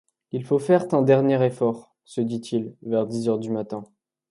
[0.31, 1.93] Il faut faire un dernier effort!
[2.05, 3.83] se dit-il vers dix heures du matin.